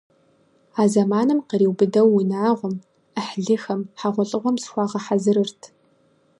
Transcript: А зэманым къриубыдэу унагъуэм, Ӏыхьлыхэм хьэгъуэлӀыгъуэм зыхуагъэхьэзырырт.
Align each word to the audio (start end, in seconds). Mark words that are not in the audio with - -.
А 0.81 0.83
зэманым 0.91 1.39
къриубыдэу 1.49 2.09
унагъуэм, 2.17 2.75
Ӏыхьлыхэм 3.13 3.81
хьэгъуэлӀыгъуэм 3.99 4.57
зыхуагъэхьэзырырт. 4.61 5.61